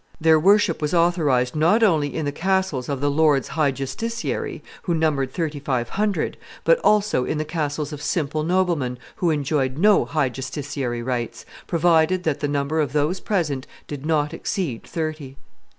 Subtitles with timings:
[0.19, 4.95] Their worship was authorized not only in the castles of the lords high justiciary, who
[4.95, 10.05] numbered thirty five hundred, but also in the castles of simple noblemen who enjoyed no
[10.05, 15.37] high justiciary rights, provided that the number of those present did not exceed thirty.